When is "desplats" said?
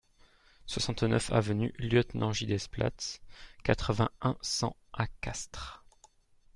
2.47-3.19